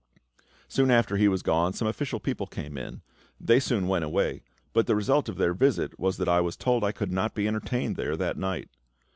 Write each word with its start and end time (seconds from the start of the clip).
Soon 0.67 0.89
after 0.89 1.15
he 1.15 1.27
was 1.27 1.43
gone 1.43 1.73
some 1.73 1.87
official 1.87 2.19
people 2.19 2.47
came 2.47 2.75
in; 2.75 3.03
they 3.39 3.59
soon 3.59 3.87
went 3.87 4.03
away, 4.03 4.41
but 4.73 4.87
the 4.87 4.95
result 4.95 5.29
of 5.29 5.37
their 5.37 5.53
visit 5.53 5.99
was 5.99 6.17
that 6.17 6.27
I 6.27 6.41
was 6.41 6.57
told 6.57 6.83
I 6.83 6.91
could 6.91 7.11
not 7.11 7.35
be 7.35 7.47
entertained 7.47 7.97
there 7.97 8.17
that 8.17 8.35
night. 8.35 8.67